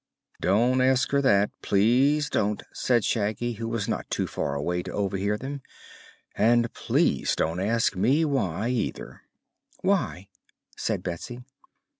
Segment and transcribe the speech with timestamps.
[0.41, 4.91] "Don't ask her that, please don't!" said Shaggy, who was not too far away to
[4.91, 5.61] overhear them.
[6.33, 9.21] "And please don't ask me why, either."
[9.81, 10.29] "Why?"
[10.75, 11.43] said Betsy.